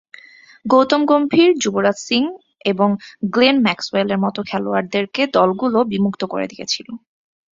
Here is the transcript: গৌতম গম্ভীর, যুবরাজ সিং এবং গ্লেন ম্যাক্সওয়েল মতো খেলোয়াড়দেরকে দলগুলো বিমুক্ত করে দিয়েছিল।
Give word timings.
গৌতম 0.65 1.01
গম্ভীর, 1.05 1.49
যুবরাজ 1.63 1.97
সিং 2.07 2.23
এবং 2.65 2.89
গ্লেন 3.31 3.57
ম্যাক্সওয়েল 3.65 4.09
মতো 4.17 4.39
খেলোয়াড়দেরকে 4.49 5.21
দলগুলো 5.35 5.79
বিমুক্ত 5.91 6.21
করে 6.31 6.45
দিয়েছিল। 6.47 6.87